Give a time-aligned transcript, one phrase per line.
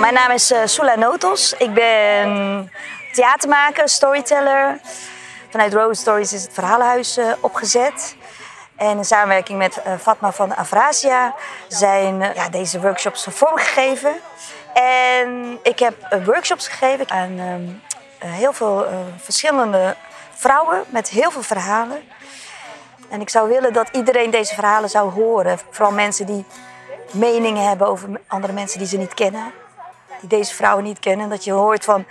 [0.00, 1.54] Mijn naam is uh, Sula Notos.
[1.58, 2.70] Ik ben
[3.12, 4.80] theatermaker, storyteller.
[5.50, 8.16] Vanuit Rose Stories is het verhalenhuis uh, opgezet.
[8.76, 11.34] En in samenwerking met uh, Fatma van Avrasia
[11.68, 14.14] zijn ja, deze workshops vormgegeven.
[14.74, 18.86] En ik heb workshops gegeven aan ehm, heel veel
[19.16, 19.96] verschillende
[20.34, 22.02] vrouwen met heel veel verhalen.
[23.08, 25.58] En ik zou willen dat iedereen deze verhalen zou horen.
[25.70, 26.44] Vooral mensen die
[27.10, 29.59] meningen hebben over andere mensen die ze niet kennen.
[30.20, 31.28] Die deze vrouwen niet kennen.
[31.28, 32.04] Dat je hoort van,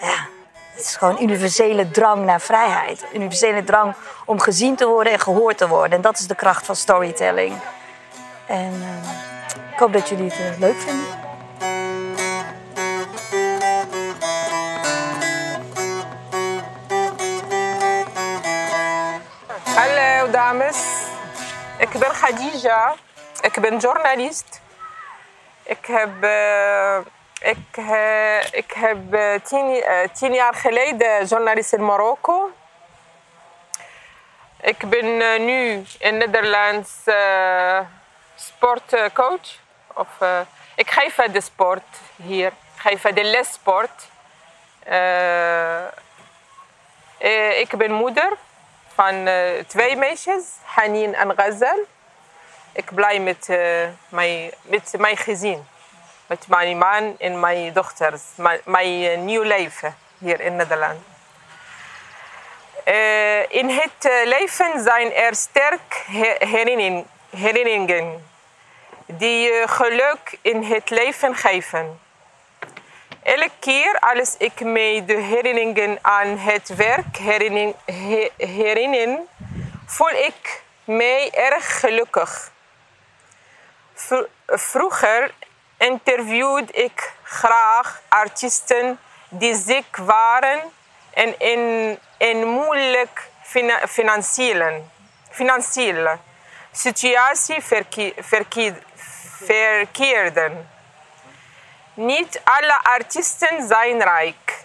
[0.00, 0.26] ja,
[0.72, 3.04] het is gewoon universele drang naar vrijheid.
[3.12, 5.92] Universele drang om gezien te worden en gehoord te worden.
[5.92, 7.58] En dat is de kracht van storytelling.
[8.46, 11.06] En uh, ik hoop dat jullie het uh, leuk vinden.
[19.74, 20.76] Hallo dames,
[21.78, 22.94] ik ben Khadija.
[23.40, 24.60] Ik ben journalist.
[25.62, 26.98] Ik heb, uh,
[27.40, 32.50] ik, uh, ik heb uh, tien, tien, jaar geleden journalist in Marokko.
[34.60, 36.90] Ik ben nu in Nederlands
[38.34, 39.58] sportcoach.
[39.94, 40.08] Of,
[40.74, 41.82] ik geef de sport
[42.16, 42.46] hier.
[42.46, 44.08] Ik geef de les sport.
[47.58, 48.32] ik ben moeder
[48.94, 49.28] van
[49.66, 51.86] twee meisjes, Hanin en Ghazal
[52.72, 53.48] ik blij met,
[54.08, 55.66] mijn, met mijn gezin.
[56.28, 58.22] Met mijn man en mijn dochters.
[58.34, 61.00] Mijn, mijn uh, nieuw leven hier in Nederland.
[62.84, 66.04] Uh, in het leven zijn er sterk
[67.28, 68.28] herinneringen,
[69.06, 72.00] die geluk in het leven geven.
[73.22, 77.16] Elke keer als ik me de herinneringen aan het werk
[78.36, 79.18] herinner,
[79.86, 82.50] voel ik mij erg gelukkig.
[84.46, 85.34] Vroeger
[85.78, 90.60] interviewde ik graag artiesten die ziek waren
[91.10, 93.30] en in een moeilijk
[93.86, 94.82] financiële,
[95.30, 96.18] financiële
[96.72, 97.62] situatie
[99.40, 100.70] verkeerden.
[101.94, 104.64] Niet alle artiesten zijn rijk.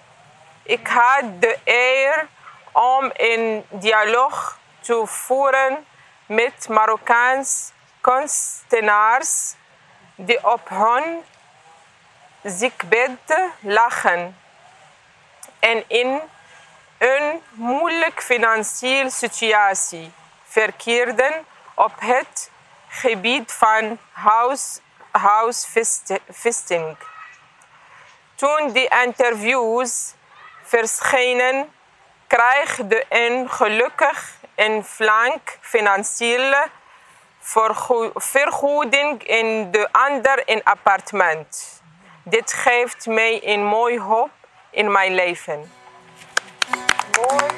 [0.64, 2.28] Ik had de eer
[2.72, 5.86] om een dialoog te voeren
[6.26, 9.56] met Marokkaans kunstenaars
[10.16, 11.24] die op hun
[12.44, 14.38] ziekbed lachen
[15.60, 16.22] en in
[16.98, 20.12] een moeilijk financiële situatie
[20.44, 22.52] verkeerden op het
[22.88, 24.80] gebied van house,
[25.12, 26.98] housevesting.
[28.36, 30.14] Toen die interviews
[30.64, 31.74] verschenen,
[32.28, 36.70] kreeg een gelukkig en flank financiële
[38.16, 41.82] vergoeding in de ander in appartement.
[42.24, 44.32] Dit geeft mij een mooi hoop
[44.72, 45.72] in mijn leven.
[47.16, 47.54] Mooi.